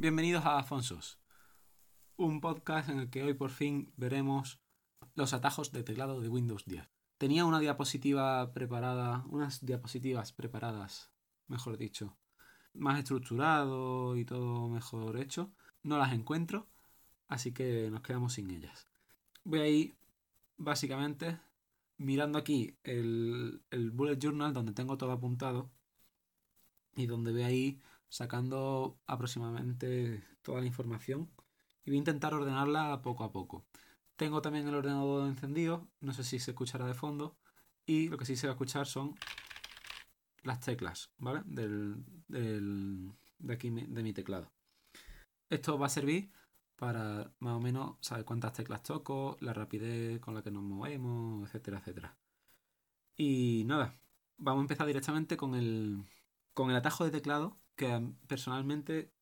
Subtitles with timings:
[0.00, 1.18] Bienvenidos a Afonsos,
[2.14, 4.62] un podcast en el que hoy por fin veremos
[5.16, 6.88] los atajos de teclado de Windows 10.
[7.18, 11.10] Tenía una diapositiva preparada, unas diapositivas preparadas,
[11.48, 12.16] mejor dicho,
[12.74, 15.52] más estructurado y todo mejor hecho.
[15.82, 16.68] No las encuentro,
[17.26, 18.86] así que nos quedamos sin ellas.
[19.42, 19.98] Voy a ir
[20.58, 21.40] básicamente
[21.96, 25.72] mirando aquí el, el bullet journal donde tengo todo apuntado
[26.94, 31.30] y donde voy a ir sacando aproximadamente toda la información
[31.84, 33.66] y voy a intentar ordenarla poco a poco.
[34.16, 37.36] Tengo también el ordenador encendido, no sé si se escuchará de fondo
[37.86, 39.14] y lo que sí se va a escuchar son
[40.42, 41.42] las teclas, ¿vale?
[41.46, 44.52] Del, de aquí de mi teclado.
[45.48, 46.30] Esto va a servir
[46.76, 51.48] para más o menos saber cuántas teclas toco, la rapidez con la que nos movemos,
[51.48, 52.16] etcétera, etcétera.
[53.16, 53.98] Y nada,
[54.36, 56.04] vamos a empezar directamente con el,
[56.58, 59.12] con el atajo de teclado que personalmente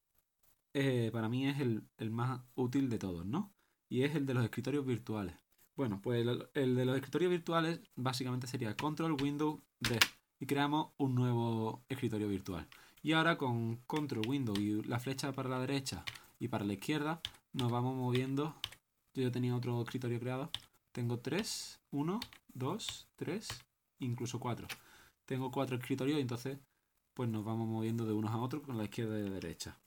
[0.73, 3.53] eh, para mí es el, más útil de todos, ¿no?
[3.91, 5.37] Y es el de los escritorios virtuales.
[5.75, 9.99] Bueno, pues el, de los escritorios virtuales básicamente sería Control Windows D
[10.41, 12.66] y creamos un nuevo escritorio virtual.
[13.02, 16.07] Y ahora con Control Windows y la flecha para la derecha
[16.38, 17.21] y para la izquierda
[17.53, 18.57] nos vamos moviendo.
[19.13, 20.51] Yo ya tenía otro escritorio creado.
[20.91, 22.19] Tengo tres, uno,
[22.55, 23.47] dos, tres,
[23.99, 24.66] incluso cuatro.
[25.27, 26.59] Tengo cuatro escritorios y entonces
[27.17, 29.81] pues nos vamos moviendo de unos a otros con la izquierda y la derecha.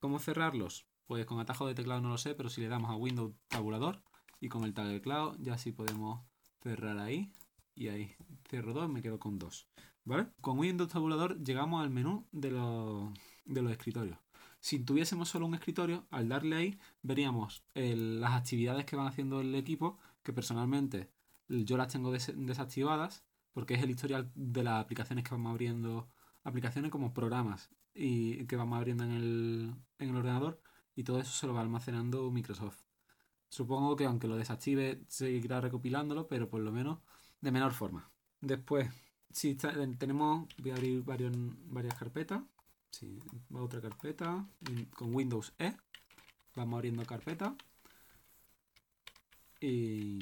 [0.00, 0.86] ¿Cómo cerrarlos?
[1.06, 4.02] Pues con atajo de teclado no lo sé, pero si le damos a Windows tabulador
[4.40, 6.20] y con el teclado ya sí podemos
[6.64, 7.32] cerrar ahí
[7.76, 8.16] y ahí.
[8.48, 9.68] Cierro dos, me quedo con dos.
[10.02, 10.26] ¿Vale?
[10.40, 13.12] Con Windows tabulador llegamos al menú de los,
[13.44, 14.18] de los escritorios.
[14.58, 19.54] Si tuviésemos solo un escritorio, al darle ahí veríamos las actividades que van haciendo el
[19.54, 21.08] equipo, que personalmente
[21.46, 26.08] yo las tengo desactivadas porque es el historial de las aplicaciones que vamos abriendo,
[26.44, 30.60] aplicaciones como programas y que vamos abriendo en el, en el ordenador
[30.94, 32.80] y todo eso se lo va almacenando Microsoft.
[33.48, 36.98] Supongo que aunque lo desactive seguirá recopilándolo, pero por lo menos
[37.40, 38.10] de menor forma.
[38.40, 38.90] Después,
[39.30, 42.42] si tenemos, voy a abrir varias carpetas.
[42.90, 43.18] Sí,
[43.52, 44.46] otra carpeta
[44.94, 45.74] con Windows E.
[46.56, 47.54] Vamos abriendo carpeta.
[49.60, 50.18] Y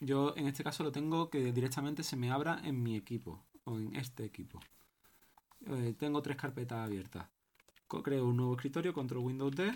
[0.00, 3.78] yo en este caso lo tengo que directamente se me abra en mi equipo o
[3.78, 4.58] en este equipo.
[5.66, 7.28] Eh, tengo tres carpetas abiertas.
[7.86, 9.72] Creo un nuevo escritorio, control Windows D.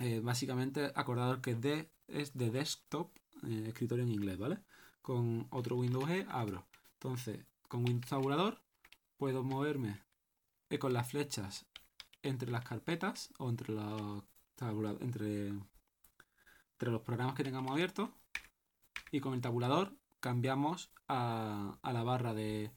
[0.00, 3.10] Eh, básicamente acordador que D es de desktop,
[3.44, 4.58] eh, escritorio en inglés, ¿vale?
[5.00, 6.66] Con otro Windows E abro.
[6.94, 8.60] Entonces, con Windows tabulador
[9.16, 10.00] puedo moverme
[10.78, 11.64] con las flechas
[12.22, 13.74] entre las carpetas o entre,
[15.00, 15.50] entre
[16.80, 18.10] los programas que tengamos abiertos
[19.10, 22.72] y con el tabulador cambiamos a, la barra de,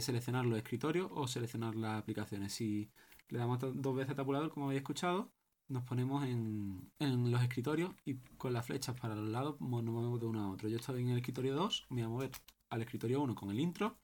[0.00, 2.52] seleccionar los escritorios o seleccionar las aplicaciones.
[2.52, 2.90] Si
[3.28, 5.30] le damos dos veces tabulador, como habéis escuchado,
[5.68, 10.26] nos ponemos en, los escritorios y con las flechas para los lados nos movemos de
[10.26, 10.68] uno a otro.
[10.68, 12.30] Yo estoy en el escritorio 2, me voy a mover
[12.70, 13.98] al escritorio 1 con el intro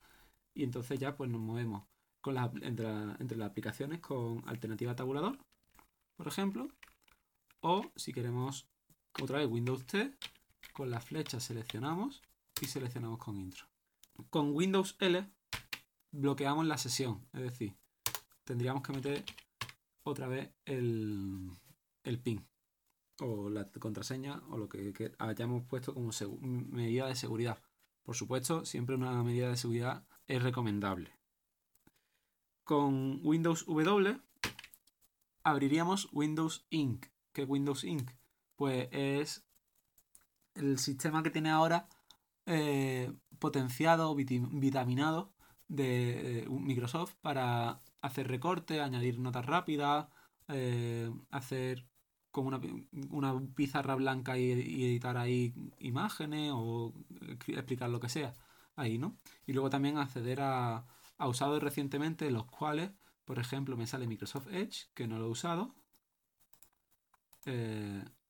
[0.54, 1.84] y entonces ya pues nos movemos
[2.20, 2.86] con entre,
[3.20, 5.38] entre las aplicaciones con alternativa tabulador,
[6.16, 6.68] por ejemplo,
[7.60, 8.66] o si queremos
[9.22, 10.12] otra vez Windows T,
[10.78, 12.22] con la flecha seleccionamos
[12.60, 13.66] y seleccionamos con intro.
[14.30, 15.28] Con Windows L
[16.12, 17.76] bloqueamos la sesión, es decir,
[18.44, 19.24] tendríamos que meter
[20.04, 21.50] otra vez el,
[22.04, 22.46] el PIN
[23.18, 27.60] o la contraseña o lo que, hayamos puesto como medida de seguridad.
[28.04, 31.10] Por supuesto, siempre una medida de seguridad es recomendable.
[32.62, 34.20] Con Windows W
[35.42, 37.04] abriríamos Windows Inc.
[37.32, 38.12] ¿Qué Windows Inc?
[38.54, 39.47] Pues es
[40.58, 41.88] el sistema que tiene ahora
[42.46, 45.32] eh, potenciado, vitaminado
[45.68, 50.08] de eh, Microsoft para hacer recortes, añadir notas rápidas,
[50.48, 51.86] eh, hacer
[52.30, 52.48] como
[53.10, 56.94] una, pizarra blanca y, editar ahí imágenes o
[57.48, 58.32] explicar lo que sea
[58.76, 59.18] ahí, ¿no?
[59.46, 60.86] Y luego también acceder a,
[61.18, 62.92] a usados recientemente, los cuales,
[63.24, 65.74] por ejemplo, me sale Microsoft Edge, que no lo he usado,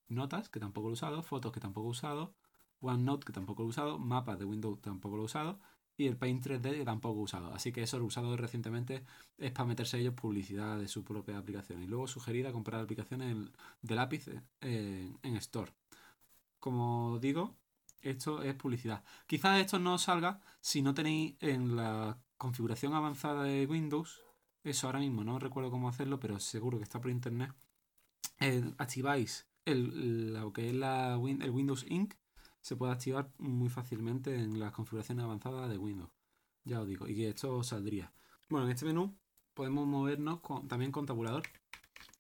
[0.09, 2.35] notas, que tampoco lo he usado, fotos, que tampoco he usado,
[2.81, 5.61] OneNote, que tampoco lo he usado, mapas de Windows, tampoco lo he usado,
[5.97, 7.53] y el Paint 3D, que tampoco he usado.
[7.53, 9.05] Así que eso lo he usado recientemente,
[9.37, 11.83] es para meterse ellos publicidad de su propia aplicación.
[11.83, 13.37] Y luego sugerir a comprar aplicaciones
[13.83, 14.29] de lápiz
[14.61, 15.73] eh, en Store.
[16.61, 17.57] Como digo,
[18.01, 19.05] esto es publicidad.
[19.27, 24.23] Quizás esto no salga si no tenéis en la configuración avanzada de Windows,
[24.63, 27.53] eso ahora mismo no recuerdo cómo hacerlo, pero seguro que está por internet.
[28.41, 32.15] Eh, activáis el, lo que es el Windows Inc.
[32.61, 36.11] se puede activar muy fácilmente en las configuraciones avanzadas de Windows.
[36.65, 38.13] Ya os digo, y que esto saldría.
[38.49, 39.17] Bueno, en este menú
[39.55, 41.43] podemos movernos también con tabulador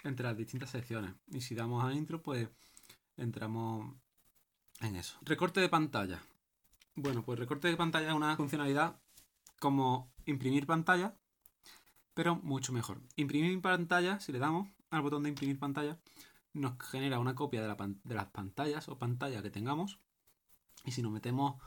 [0.05, 1.15] entre las distintas secciones.
[1.29, 2.49] Y si damos a intro, pues
[3.17, 3.95] entramos
[4.81, 5.19] en eso.
[5.23, 6.23] Recorte de pantalla.
[6.95, 9.01] Bueno, pues recorte de pantalla es una funcionalidad
[9.61, 11.15] como imprimir pantalla,
[12.15, 13.01] pero mucho mejor.
[13.17, 15.99] Imprimir pantalla, si le damos al botón de imprimir pantalla,
[16.59, 20.01] nos genera una copia de, las pantallas o pantalla que tengamos.
[20.85, 21.61] Y si nos metemos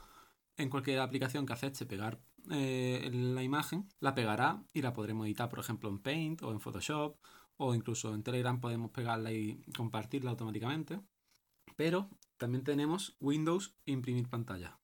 [0.56, 5.48] en cualquier aplicación que acepte pegar eh, la imagen, la pegará y la podremos editar,
[5.48, 7.16] por ejemplo, en Paint o en Photoshop
[7.56, 11.00] o incluso en Telegram podemos pegarla y compartirla automáticamente.
[11.76, 14.78] Pero también tenemos Windows imprimir pantalla.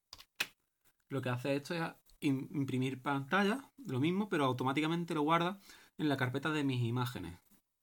[1.09, 1.83] Lo que hace esto es
[2.21, 5.59] imprimir pantalla, lo mismo, pero automáticamente lo guarda
[5.97, 7.39] en la carpeta de mis imágenes.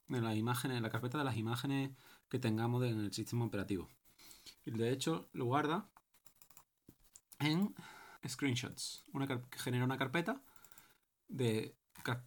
[0.09, 1.91] En las imágenes, en la carpeta de las imágenes
[2.29, 3.89] que tengamos en el sistema operativo.
[4.65, 5.89] Y de hecho lo guarda
[7.39, 7.75] en
[8.27, 9.05] screenshots,
[9.49, 10.41] que genera una carpeta
[11.27, 11.75] de,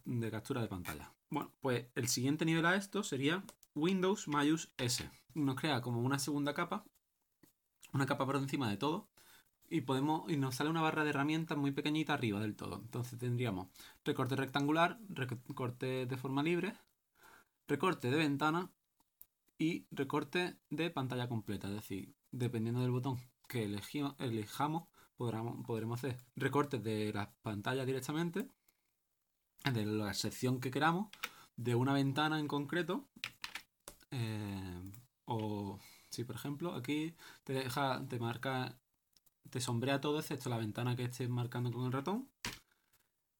[0.05, 1.13] de captura de pantalla.
[1.29, 3.43] Bueno, pues el siguiente nivel a esto sería
[3.75, 5.09] Windows Mayus S.
[5.33, 6.85] Nos crea como una segunda capa,
[7.93, 9.09] una capa por encima de todo,
[9.69, 12.77] y podemos y nos sale una barra de herramientas muy pequeñita arriba del todo.
[12.77, 13.67] Entonces tendríamos
[14.03, 16.75] recorte rectangular, recorte de forma libre,
[17.67, 18.71] recorte de ventana
[19.59, 21.67] y recorte de pantalla completa.
[21.67, 28.47] Es decir, dependiendo del botón que elijamos, podremos, hacer recortes de la pantalla directamente,
[29.71, 31.09] de la sección que queramos,
[31.57, 33.07] de una ventana en concreto.
[34.11, 34.91] Eh,
[35.25, 35.79] o
[36.09, 37.13] si por ejemplo aquí
[37.43, 38.79] te deja, te marca
[39.49, 42.29] te sombrea todo excepto la ventana que estés marcando con el ratón.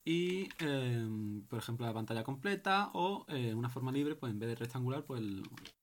[0.06, 4.50] Y, em, por ejemplo, la pantalla completa o eh, una forma libre, pues en vez
[4.50, 5.21] de rectangular, pues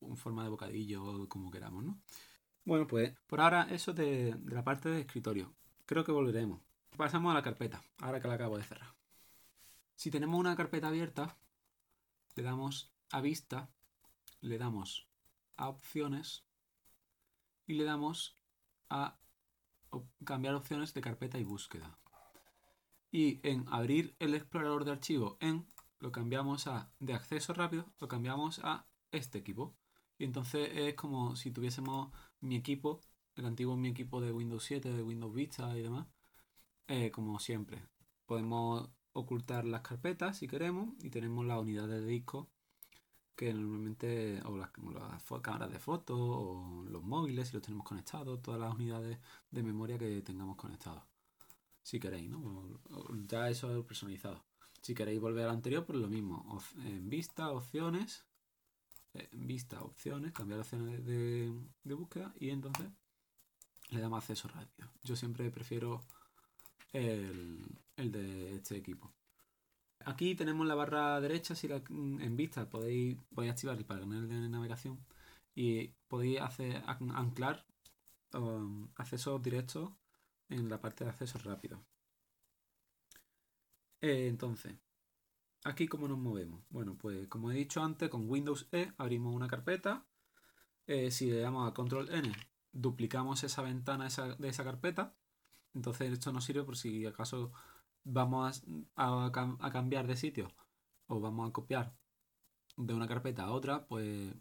[0.08, 2.00] en forma de bocadillo, como queramos, ¿no?
[2.64, 5.54] Bueno, pues por ahora eso de, de la parte de escritorio.
[5.84, 6.60] Creo que volveremos.
[6.96, 8.94] Pasamos a la carpeta, ahora que la acabo de cerrar.
[9.94, 11.36] Si tenemos una carpeta abierta,
[12.34, 13.70] le damos a vista,
[14.40, 15.08] le damos
[15.56, 16.44] a opciones
[17.66, 18.38] y le damos
[18.90, 19.18] a
[20.24, 21.98] cambiar opciones de carpeta y búsqueda.
[23.10, 25.66] Y en abrir el explorador de archivo en
[25.98, 29.74] lo cambiamos a de acceso rápido, lo cambiamos a este equipo.
[30.18, 32.10] Y entonces es como si tuviésemos
[32.40, 33.00] mi equipo,
[33.36, 36.06] el antiguo mi equipo de Windows 7, de Windows Vista y demás,
[36.88, 37.82] eh, como siempre.
[38.26, 42.48] Podemos ocultar las carpetas si queremos y tenemos las unidades de disco
[43.36, 44.70] que normalmente, o las,
[45.42, 49.18] cámaras de fotos, o los móviles, si los tenemos conectados, todas las unidades
[49.50, 51.02] de memoria que tengamos conectados.
[51.82, 52.80] Si queréis, ¿no?
[53.28, 54.42] ya eso es personalizado.
[54.80, 56.60] Si queréis volver al anterior, pues lo mismo.
[56.78, 58.25] En vista, opciones.
[59.32, 61.52] Vista, opciones, cambiar opciones de,
[61.84, 62.86] de búsqueda y entonces
[63.90, 64.90] le damos acceso rápido.
[65.02, 66.04] Yo siempre prefiero
[66.92, 67.64] el,
[67.96, 69.12] el de este equipo.
[70.04, 74.28] Aquí tenemos la barra derecha, si la, mm, en vista podéis, podéis activar el panel
[74.28, 75.04] de navegación
[75.54, 77.66] y podéis hacer anclar
[78.34, 79.90] um, accesos directos
[80.48, 81.84] en la parte de acceso rápido.
[84.00, 84.76] Eh, entonces,
[85.66, 86.62] aquí cómo nos movemos.
[86.70, 90.06] Bueno, pues como he dicho antes, con Windows E abrimos una carpeta.
[90.86, 92.32] Eh, si le damos a Control N,
[92.72, 94.08] duplicamos esa ventana
[94.38, 95.14] de esa carpeta.
[95.74, 97.52] Entonces esto nos sirve por si acaso
[98.04, 98.62] vamos
[98.94, 100.52] a, cambiar de sitio
[101.08, 101.94] o vamos a copiar
[102.76, 104.34] de una carpeta a otra, pues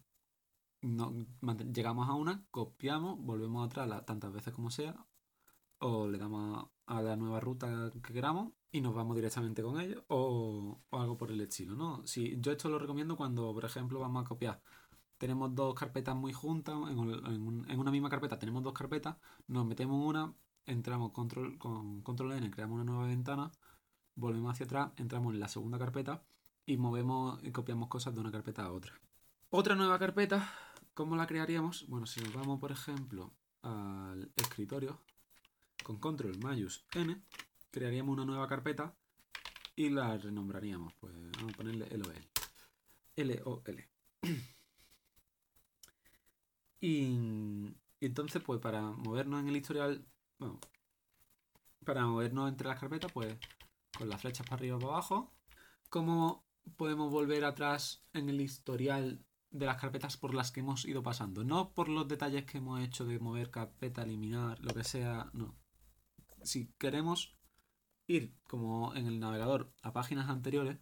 [0.82, 1.26] no,
[1.74, 4.96] llegamos a una, copiamos, volvemos a otra tantas veces como sea,
[5.80, 10.04] o le damos a, la nueva ruta que queramos y nos vamos directamente con ello,
[10.10, 12.06] o, algo por el estilo, ¿no?
[12.06, 14.62] Si, yo esto lo recomiendo cuando, por ejemplo, vamos a copiar.
[15.18, 19.16] Tenemos dos carpetas muy juntas, en, una misma carpeta tenemos dos carpetas,
[19.48, 20.34] nos metemos una,
[20.66, 23.50] entramos control, con control N, creamos una nueva ventana,
[24.16, 26.26] volvemos hacia atrás, entramos en la segunda carpeta
[26.66, 29.00] y movemos y copiamos cosas de una carpeta a otra.
[29.52, 30.52] Otra nueva carpeta,
[30.94, 31.88] ¿cómo la crearíamos?
[31.88, 35.00] Bueno, si nos vamos, por ejemplo, al escritorio,
[35.82, 37.22] con control mayus N,
[37.76, 38.96] crearíamos una nueva carpeta
[39.76, 40.94] y la renombraríamos.
[40.94, 42.16] Pues vamos a ponerle LOL.
[43.18, 43.90] L-O-L.
[46.80, 46.88] y,
[48.00, 50.06] y entonces, pues para movernos en el historial
[50.40, 50.58] bueno,
[51.84, 53.38] para movernos entre las carpetas, pues
[53.98, 55.34] con las flechas para arriba o para abajo.
[55.90, 56.46] ¿Cómo
[56.78, 61.44] podemos volver atrás en el historial de las carpetas por las que hemos ido pasando?
[61.44, 65.58] No por los detalles que hemos hecho de mover carpeta, eliminar, lo que sea, no.
[66.42, 67.36] Si queremos
[68.08, 70.78] ir como en el navegador a páginas anteriores,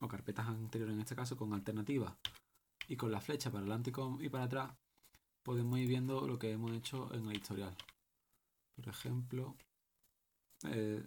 [0.00, 2.16] o carpetas anteriores en este caso, con alternativa
[2.88, 4.72] y con la flecha para adelante y para atrás,
[5.42, 7.74] podemos ir viendo lo que hemos hecho en el historial.
[8.74, 9.56] Por ejemplo,
[10.64, 11.02] eh,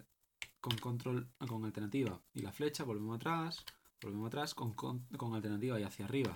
[0.60, 3.64] con control, con alternativa y la flecha, volvemos atrás,
[4.02, 6.34] volvemos atrás con, con, con alternativa y hacia arriba.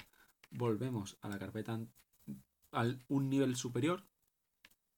[0.50, 1.80] Volvemos a la carpeta
[2.70, 4.04] al un nivel superior,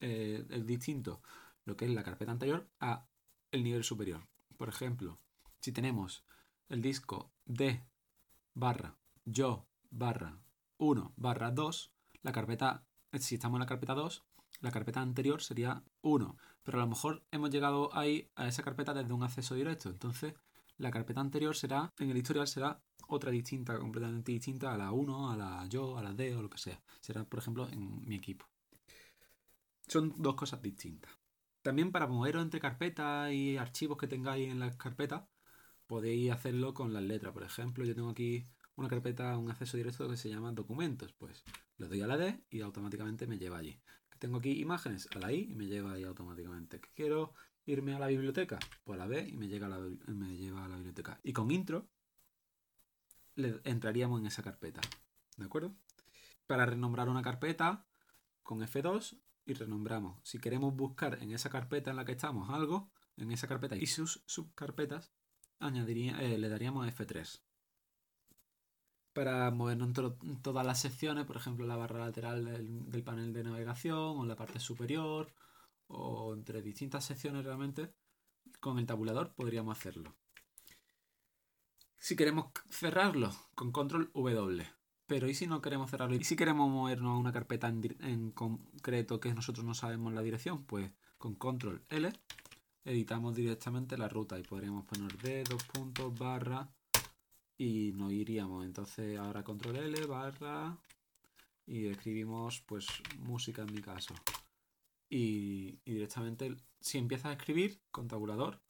[0.01, 1.23] eh, es distinto
[1.65, 3.07] lo que es la carpeta anterior a
[3.51, 4.27] el nivel superior.
[4.57, 5.19] Por ejemplo,
[5.61, 6.25] si tenemos
[6.69, 7.85] el disco D
[8.55, 10.41] barra yo barra
[10.79, 14.25] 1 barra 2, la carpeta, si estamos en la carpeta 2,
[14.61, 18.95] la carpeta anterior sería 1, pero a lo mejor hemos llegado ahí a esa carpeta
[18.95, 20.35] desde un acceso directo, entonces
[20.79, 25.31] la carpeta anterior será, en el historial será otra distinta, completamente distinta a la 1,
[25.31, 26.83] a la yo, a la D o lo que sea.
[27.01, 28.47] Será, por ejemplo, en mi equipo.
[29.87, 31.13] Son dos cosas distintas.
[31.67, 35.25] También para moveros entre carpetas y archivos que tengáis en las carpetas,
[35.89, 37.33] podéis hacerlo con las letras.
[37.33, 38.47] Por ejemplo, yo tengo aquí
[38.77, 41.13] una carpeta, un acceso directo que se llama documentos.
[41.15, 41.43] Pues
[41.79, 43.81] le doy a la D y automáticamente me lleva allí.
[44.21, 46.81] Tengo aquí imágenes a la I y me lleva ahí automáticamente.
[46.95, 49.69] Quiero irme a la biblioteca, pues la B y me, llega
[50.07, 51.19] me lleva a la biblioteca.
[51.25, 51.89] Y con intro
[53.35, 54.83] le entraríamos en esa carpeta.
[55.37, 55.75] ¿De acuerdo?
[56.47, 57.85] Para renombrar una carpeta,
[58.45, 60.19] con F2 y renombramos.
[60.25, 63.87] Si queremos buscar en esa carpeta en la que estamos algo, en esa carpeta y
[63.87, 65.13] sus subcarpetas,
[65.61, 67.41] añadiría, eh, le daríamos F3.
[69.13, 74.19] Para movernos en todas las secciones, por ejemplo, la barra lateral del, panel de navegación
[74.19, 75.33] o la parte superior,
[75.87, 77.95] o entre distintas secciones realmente,
[78.61, 80.15] con el tabulador podríamos hacerlo.
[81.97, 84.76] Si queremos cerrarlo, con control W.
[85.07, 86.17] Pero ¿y si no queremos cerrarlo?
[86.17, 90.65] ¿Y si queremos movernos a una carpeta en, concreto que nosotros no sabemos la dirección?
[90.65, 92.13] Pues con control L
[92.85, 96.69] editamos directamente la ruta y podríamos poner D, dos puntos, barra
[97.57, 98.65] y nos iríamos.
[98.65, 100.77] Entonces ahora control L, barra
[101.67, 102.87] y escribimos pues
[103.19, 104.15] música en mi caso.
[105.09, 108.61] Y, y directamente si empiezas a escribir con tabulador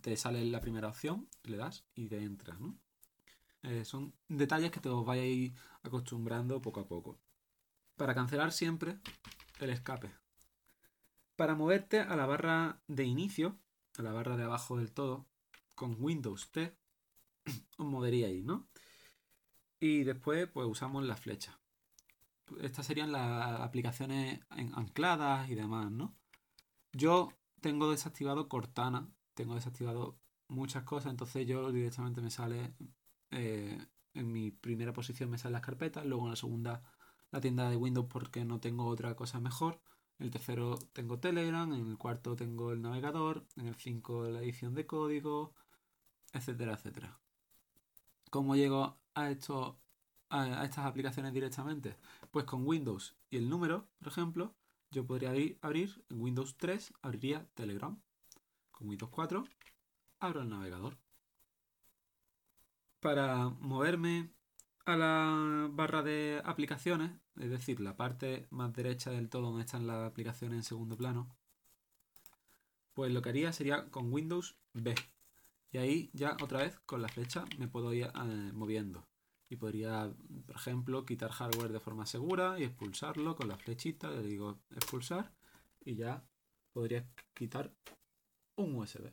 [0.00, 2.78] te sale la primera opción, le das y te entras, ¿no?
[3.64, 5.52] Eh, son detalles que te os vais
[5.82, 7.18] acostumbrando poco a poco.
[7.96, 8.98] Para cancelar siempre
[9.58, 10.12] el escape.
[11.36, 13.58] Para moverte a la barra de inicio,
[13.96, 15.26] a la barra de abajo del todo,
[15.74, 16.76] con Windows T,
[17.78, 18.68] os moveríais, ¿no?
[19.80, 21.58] Y después, pues usamos la flecha.
[22.60, 26.14] Estas serían las aplicaciones ancladas y demás, ¿no?
[26.92, 30.18] Yo tengo desactivado Cortana, tengo desactivado
[30.48, 32.74] muchas cosas, entonces yo directamente me sale
[33.34, 33.78] eh,
[34.14, 36.82] en mi primera posición me salen las carpetas, luego en la segunda
[37.32, 39.80] la tienda de Windows porque no tengo otra cosa mejor,
[40.18, 44.40] en el tercero tengo Telegram, en el cuarto tengo el navegador, en el 5 la
[44.40, 45.52] edición de código,
[46.32, 47.18] etcétera, etcétera.
[48.30, 49.80] ¿Cómo llego a, esto,
[50.30, 51.96] a, estas aplicaciones directamente?
[52.30, 54.54] Pues con Windows y el número, por ejemplo,
[54.92, 58.00] yo podría abrir, abrir Windows 3, abriría Telegram.
[58.70, 59.44] Con Windows 4,
[60.20, 61.03] abro el navegador
[63.04, 64.30] para moverme
[64.86, 69.86] a la barra de aplicaciones, es decir, la parte más derecha del todo donde están
[69.86, 71.28] las aplicaciones en segundo plano,
[72.94, 74.94] pues lo que haría sería con Windows B.
[75.70, 79.06] Y ahí ya otra vez con la flecha me puedo ir eh, moviendo.
[79.50, 80.10] Y podría,
[80.46, 85.30] por ejemplo, quitar hardware de forma segura y expulsarlo con la flechita, le digo expulsar
[85.84, 86.24] y ya
[86.72, 87.70] podría quitar
[88.56, 89.12] un USB.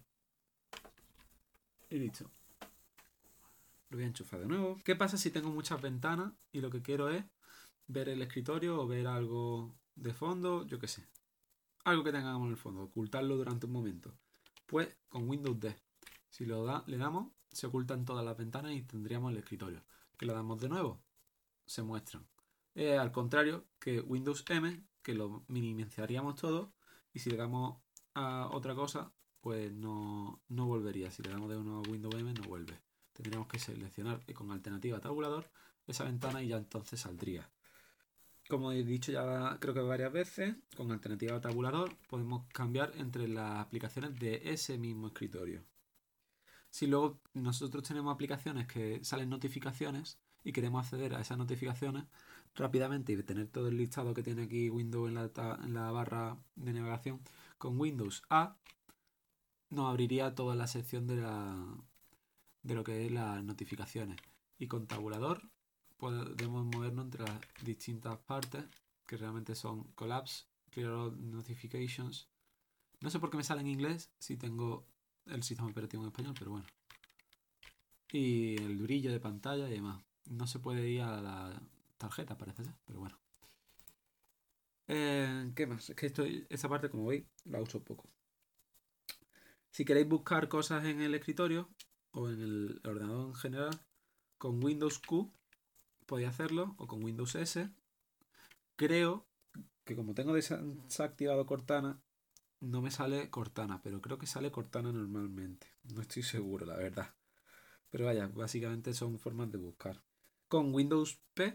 [1.90, 2.32] Y listo.
[3.92, 4.80] Lo voy a enchufar de nuevo.
[4.86, 7.26] ¿Qué pasa si tengo muchas ventanas y lo que quiero es
[7.88, 10.66] ver el escritorio o ver algo de fondo?
[10.66, 11.06] Yo qué sé.
[11.84, 14.14] Algo que tengamos en el fondo, ocultarlo durante un momento.
[14.66, 15.76] Pues con Windows D.
[16.30, 19.84] Si lo da, le damos, se ocultan todas las ventanas y tendríamos el escritorio.
[20.18, 21.04] Que lo damos de nuevo,
[21.66, 22.26] se muestran.
[22.98, 26.74] al contrario que Windows M, que lo minimizaríamos todo.
[27.12, 27.82] Y si le damos
[28.14, 31.12] a otra cosa, pues no, no volvería.
[31.12, 32.80] Si le damos de nuevo a Windows M, no vuelve
[33.14, 35.50] tendríamos que seleccionar con alternativa tabulador
[35.88, 37.50] esa ventana y ya entonces saldría.
[38.50, 43.60] Como he dicho ya creo que varias veces, con alternativa tabulador podemos cambiar entre las
[43.60, 45.64] aplicaciones de ese mismo escritorio.
[46.70, 52.06] Si luego nosotros tenemos aplicaciones que salen notificaciones y queremos acceder a esas notificaciones
[52.56, 56.38] rápidamente y tener todo el listado que tiene aquí Windows en la, en la barra
[56.56, 57.22] de navegación,
[57.58, 58.58] con Windows A
[59.70, 61.56] nos abriría toda la sección de la,
[62.64, 64.18] de lo que es las notificaciones.
[64.58, 65.50] Y con tabulador
[65.98, 68.66] podemos movernos entre las distintas partes
[69.06, 72.28] que realmente son collapse, clear all notifications.
[73.02, 74.86] No sé por qué me sale en inglés si tengo
[75.26, 76.66] el sistema operativo en español, pero bueno.
[78.12, 80.04] Y el brillo de pantalla y demás.
[80.26, 81.62] No se puede ir a la
[81.98, 83.18] tarjeta, parece ser, pero bueno.
[84.88, 85.90] Eh, ¿Qué más?
[85.90, 88.10] Es que estoy, esa parte, como veis, la uso poco.
[89.70, 91.70] Si queréis buscar cosas en el escritorio,
[92.12, 93.82] o en el ordenador en general,
[94.38, 95.32] con Windows Q
[96.06, 97.70] podía hacerlo, o con Windows S.
[98.76, 99.26] Creo
[99.84, 102.02] que como tengo desactivado Cortana,
[102.60, 105.68] no me sale Cortana, pero creo que sale Cortana normalmente.
[105.84, 107.14] No estoy seguro, la verdad.
[107.90, 110.02] Pero vaya, básicamente son formas de buscar.
[110.48, 111.54] Con Windows P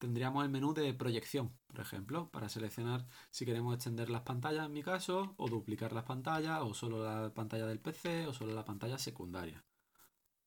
[0.00, 4.72] tendríamos el menú de proyección, por ejemplo, para seleccionar si queremos extender las pantallas en
[4.72, 8.64] mi caso, o duplicar las pantallas, o solo la pantalla del PC, o solo la
[8.64, 9.62] pantalla secundaria.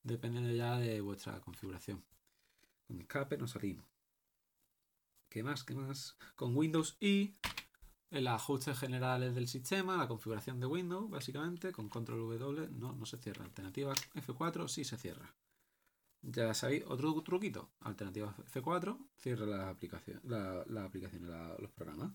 [0.01, 2.03] Depende ya de vuestra configuración.
[2.87, 3.85] Con escape nos salimos.
[5.29, 5.63] ¿Qué más?
[5.63, 6.17] ¿Qué más?
[6.35, 7.35] Con Windows I,
[8.09, 13.05] el ajuste generales del sistema, la configuración de Windows, básicamente, con control W, no, no
[13.05, 13.45] se cierra.
[13.45, 15.31] Alternativa F4 sí se cierra.
[16.23, 17.71] Ya sabéis, otro truquito.
[17.81, 21.27] Alternativa F4, cierra la aplicación, la, aplicación,
[21.59, 22.13] los programas.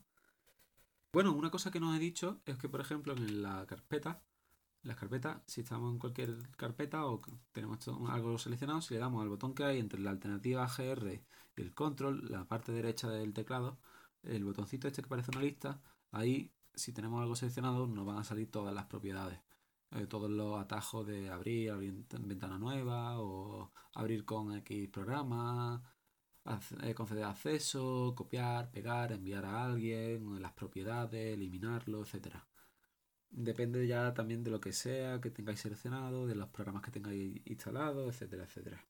[1.13, 4.23] Bueno, una cosa que no he dicho es que, por ejemplo, en la carpeta,
[4.83, 7.21] las carpetas, si estamos en cualquier carpeta o
[7.53, 11.13] tenemos algo seleccionado, si le damos al botón que hay entre la alternativa GR
[11.57, 13.79] y el control, la parte derecha del teclado,
[14.23, 18.25] el botoncito este que parece una lista, ahí si tenemos algo seleccionado nos van a
[18.25, 19.41] salir todas las propiedades.
[19.93, 25.83] Eh, todos los atajos de abrir, abrir ventana nueva o abrir con X programa,
[26.83, 32.47] eh, conceder acceso, copiar, pegar, enviar a alguien, las propiedades, eliminarlo, etcétera.
[33.31, 37.41] Depende ya también de lo que sea que tengáis seleccionado, de los programas que tengáis
[37.47, 38.87] instalados, etcétera, etcétera.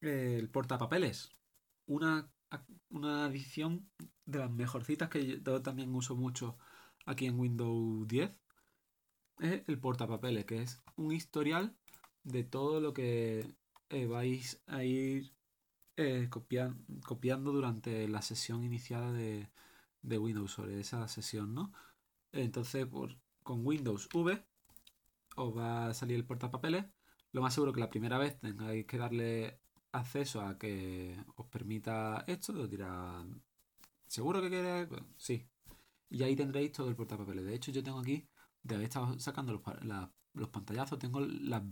[0.00, 1.30] El portapapeles.
[1.86, 2.30] Una,
[2.90, 3.90] una adición
[4.26, 6.58] de las mejorcitas que yo también uso mucho
[7.06, 8.30] aquí en Windows 10
[9.40, 11.76] es el portapapeles, que es un historial
[12.24, 13.46] de todo lo que
[13.90, 15.32] eh, vais a ir
[15.96, 19.48] eh, copiando durante la sesión iniciada de,
[20.02, 21.72] Windows, sobre esa sesión, ¿no?
[22.32, 24.44] Entonces, por, con Windows V
[25.36, 26.84] os va a salir el portapapeles.
[27.32, 29.60] Lo más seguro que la primera vez tengáis que darle
[29.92, 32.52] acceso a que os permita esto.
[32.60, 33.24] Os dirá,
[34.06, 34.88] ¿seguro que queréis?
[35.16, 35.46] sí.
[36.08, 37.44] Y ahí tendréis todo el portapapeles.
[37.44, 38.28] De hecho, yo tengo aquí
[38.66, 39.62] de haber estado sacando los,
[40.34, 41.62] los pantallazos, tengo las,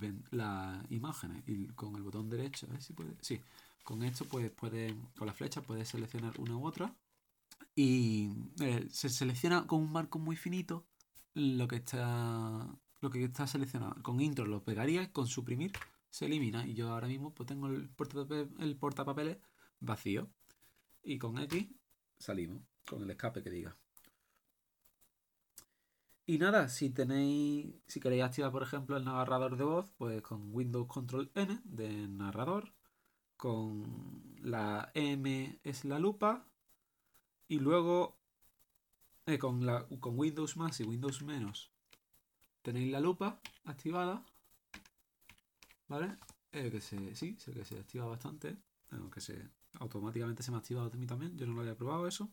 [0.90, 3.40] imágenes y con el botón derecho, a ver si puede, sí,
[3.82, 6.94] con esto pues puede, con la flecha puedes seleccionar una u otra
[7.74, 8.30] y
[8.60, 10.86] eh, se selecciona con un marco muy finito
[11.34, 12.68] lo que está
[13.00, 14.02] lo que está seleccionado.
[14.02, 15.72] Con intro lo pegaría con suprimir
[16.08, 19.36] se elimina y yo ahora mismo pues tengo el portapapeles, el portapapeles
[19.80, 20.30] vacío
[21.02, 21.68] y con X
[22.18, 23.76] salimos con el escape que diga.
[26.26, 30.54] Y nada, si tenéis, si queréis activar, por ejemplo, el narrador de voz, pues con
[30.54, 32.72] Windows Control N de narrador,
[33.36, 36.46] con la M es la lupa,
[37.48, 38.16] y luego
[39.26, 41.70] eh, con, la, con Windows más y Windows menos
[42.62, 44.24] tenéis la lupa activada,
[45.86, 46.16] ¿vale?
[46.50, 48.56] Que se, sí, sé que se activa bastante,
[48.90, 52.06] aunque se automáticamente se me ha activado a mí también, yo no lo había probado
[52.06, 52.30] eso.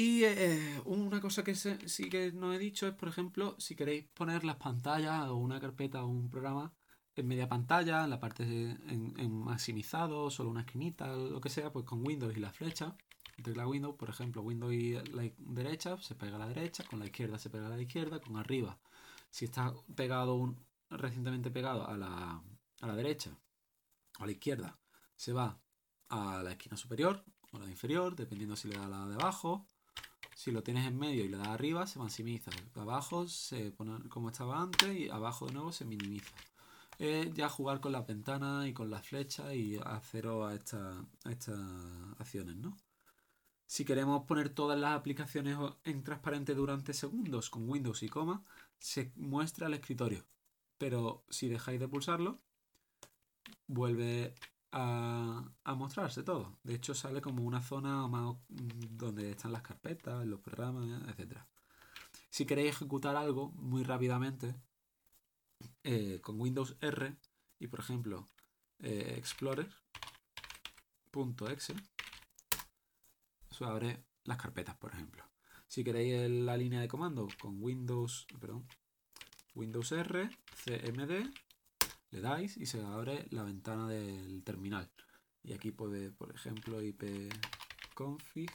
[0.00, 4.06] Y eh, una cosa que sí que no he dicho es, por ejemplo, si queréis
[4.14, 6.72] poner las pantallas o una carpeta o un programa
[7.14, 11.84] en media pantalla, en la parte en, maximizado, solo una esquinita, lo que sea, pues
[11.84, 12.96] con Windows y la flecha,
[13.44, 17.04] la Windows, por ejemplo, Windows y la derecha se pega a la derecha, con la
[17.04, 18.80] izquierda se pega a la izquierda, con arriba.
[19.28, 20.56] Si está pegado
[20.88, 22.42] recientemente pegado a la,
[22.80, 23.36] a la derecha
[24.18, 24.78] o a la izquierda,
[25.14, 25.60] se va
[26.08, 29.66] a la esquina superior o a la inferior, dependiendo si le da la de abajo
[30.40, 32.50] si lo tienes en medio y le das arriba, se maximiza.
[32.74, 36.34] Abajo se pone como estaba antes y abajo de nuevo se minimiza.
[36.98, 41.60] Es ya jugar con las ventanas y con las flechas y hacer a, estas
[42.18, 42.74] acciones, ¿no?
[43.66, 48.42] Si queremos poner todas las aplicaciones en transparente durante segundos con Windows y coma,
[48.78, 50.24] se muestra el escritorio.
[50.78, 52.40] Pero si dejáis de pulsarlo,
[53.66, 54.34] vuelve
[54.72, 56.58] a, mostrarse todo.
[56.62, 61.38] De hecho, sale como una zona más mm, donde están las carpetas, los programas, etc.
[62.28, 64.54] Si queréis ejecutar algo muy rápidamente,
[65.82, 67.16] eh, con Windows R
[67.58, 68.26] y por ejemplo
[68.78, 69.74] eh, Explorer.exe,
[73.50, 75.24] eso abre las carpetas, por ejemplo.
[75.66, 78.66] Si queréis la línea de comando con Windows, perdón,
[79.54, 80.30] Windows R,
[80.64, 81.30] CMD,
[82.10, 84.90] le dais y se abre la ventana del terminal.
[85.42, 88.50] Y aquí puede, por ejemplo, ipconfig,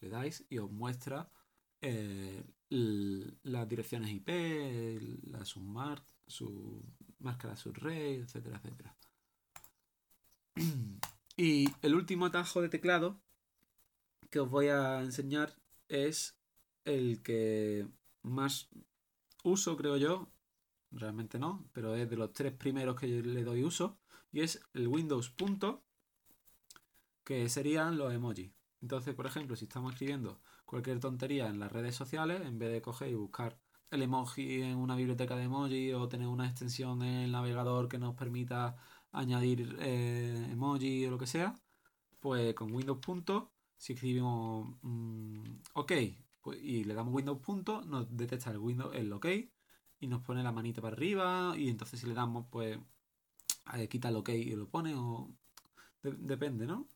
[0.00, 1.30] le dais y os muestra
[1.80, 4.28] eh, las direcciones IP,
[5.30, 6.84] la submar, su
[7.20, 8.96] máscara subrey, etcétera, etcétera.
[11.40, 13.20] Y el último atajo de teclado
[14.28, 15.54] que os voy a enseñar
[15.86, 16.36] es
[16.84, 17.86] el que
[18.22, 18.68] más
[19.44, 20.28] uso, creo yo.
[20.90, 23.98] Realmente no, pero es de los tres primeros que le doy uso.
[24.32, 25.84] Y es el Windows punto,
[27.24, 28.50] que serían los emojis.
[28.80, 32.82] Entonces, por ejemplo, si estamos escribiendo cualquier tontería en las redes sociales, en vez de
[32.82, 33.58] coger y buscar
[33.90, 37.98] el emoji en una biblioteca de emoji o tener una extensión en el navegador que
[37.98, 38.76] nos permita
[39.12, 41.54] añadir eh, emoji o lo que sea,
[42.20, 45.42] pues con Windows punto, si escribimos mm,
[45.74, 45.92] OK
[46.42, 49.26] pues, y le damos Windows punto, nos detecta el Windows el OK
[50.00, 52.78] y nos pone la manita para arriba y entonces si le damos pues
[53.90, 55.30] quita el OK y lo pone o
[56.02, 56.88] depende, ¿no?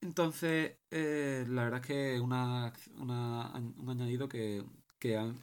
[0.00, 4.64] Entonces, eh, la verdad es que es una, un añadido que,
[4.98, 5.34] que,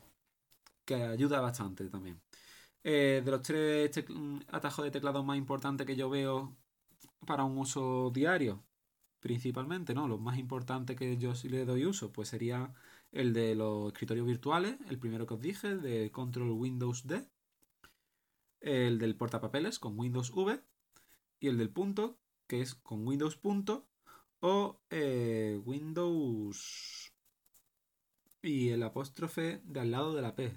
[0.85, 2.21] que, ayuda bastante también.
[2.83, 3.91] Eh, de los tres
[4.49, 6.55] atajos de teclado más importantes que yo veo
[7.25, 8.63] para un uso diario,
[9.19, 10.07] principalmente, ¿no?
[10.07, 12.73] Los más importantes que yo sí le doy uso, pues sería
[13.11, 17.25] el de los escritorios virtuales, el primero que os dije, de Control Windows D,
[18.61, 20.61] el del portapapeles con Windows V
[21.39, 22.17] y el del punto,
[22.47, 23.87] que es con Windows punto
[24.39, 27.13] o eh, Windows
[28.41, 30.55] y el apóstrofe de al lado de la P,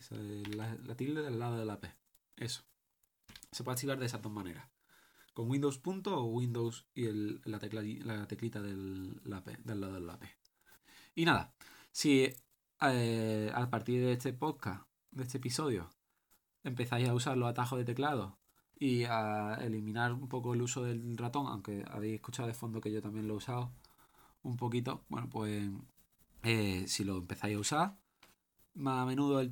[0.54, 1.92] la, tilde del lado de la P.
[2.36, 2.62] Eso.
[3.50, 4.68] Se puede activar de esas dos maneras.
[5.34, 7.08] Con Windows punto o Windows y
[7.44, 10.28] la, tecla, la teclita del, la P, del lado de la P.
[11.14, 11.54] Y nada,
[11.92, 12.32] si
[12.82, 15.90] eh, a partir de este podcast, de este episodio,
[16.64, 18.38] empezáis a usar los atajos de teclado
[18.78, 22.92] y a eliminar un poco el uso del ratón, aunque habéis escuchado de fondo que
[22.92, 23.72] yo también lo he usado
[24.42, 25.68] un poquito, bueno, pues
[26.42, 27.98] eh, si lo empezáis a usar
[28.74, 29.50] más a menudo el,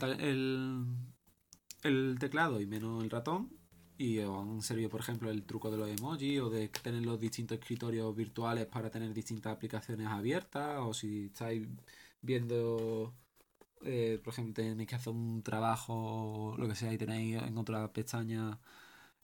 [1.82, 3.50] el, teclado y menos el ratón,
[3.98, 7.18] y os han servido, por ejemplo, el truco de los emojis o de tener los
[7.18, 11.66] distintos escritorios virtuales para tener distintas aplicaciones abiertas, o si estáis
[12.20, 13.14] viendo
[13.84, 17.92] eh, por ejemplo, tenéis que hacer un trabajo, lo que sea, y tenéis en otra
[17.92, 18.58] pestaña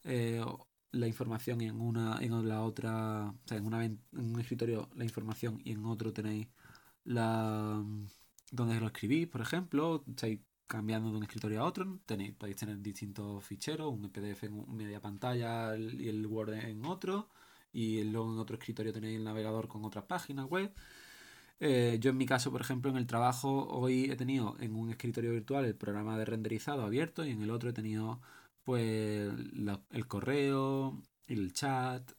[0.03, 0.43] eh,
[0.91, 4.89] la información y en una en la otra, o sea, en, una, en un escritorio
[4.95, 6.47] la información y en otro tenéis
[7.03, 7.83] la
[8.51, 12.81] donde lo escribís, por ejemplo, estáis cambiando de un escritorio a otro, tenéis, podéis tener
[12.81, 17.29] distintos ficheros, un PDF en media pantalla y el Word en otro,
[17.71, 20.73] y luego en otro escritorio tenéis el navegador con otras páginas web.
[21.59, 24.89] Eh, yo en mi caso, por ejemplo, en el trabajo hoy he tenido en un
[24.89, 28.21] escritorio virtual el programa de renderizado abierto y en el otro he tenido
[28.63, 29.31] pues
[29.91, 32.11] el correo, el chat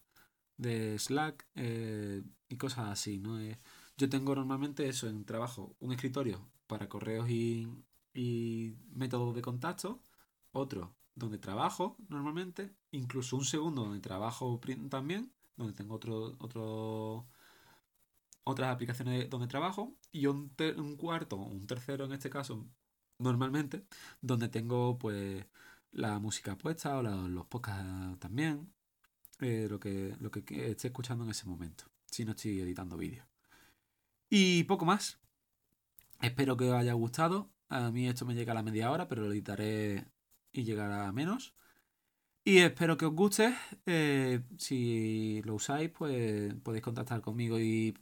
[0.57, 3.39] de Slack eh, y cosas así, ¿no?
[3.39, 3.59] Eh,
[3.97, 7.67] yo tengo normalmente eso en trabajo, un escritorio para correos y,
[8.13, 10.01] y métodos de contacto,
[10.51, 17.27] otro donde trabajo normalmente, incluso un segundo donde trabajo también, donde tengo otro, otro
[18.47, 22.65] otras aplicaciones donde trabajo y un, un cuarto, un tercero en este caso,
[23.19, 23.85] normalmente,
[24.21, 25.45] donde tengo pues
[25.91, 28.73] la música puesta o los podcasts también,
[29.39, 33.27] eh, lo, que, lo que esté escuchando en ese momento, si no estoy editando vídeos.
[34.29, 35.19] Y poco más.
[36.21, 37.51] Espero que os haya gustado.
[37.69, 40.07] A mí esto me llega a la media hora, pero lo editaré
[40.51, 41.53] y llegará a menos.
[42.43, 43.53] Y espero que os guste.
[43.85, 47.93] Eh, si lo usáis, pues podéis contactar conmigo y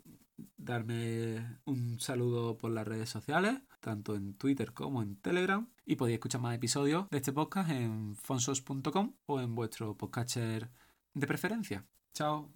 [0.57, 5.67] darme un saludo por las redes sociales, tanto en Twitter como en Telegram.
[5.85, 10.69] Y podéis escuchar más episodios de este podcast en fonsos.com o en vuestro podcaster
[11.13, 11.85] de preferencia.
[12.13, 12.51] Chao.